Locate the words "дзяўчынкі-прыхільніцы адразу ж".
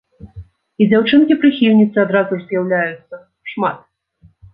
0.93-2.47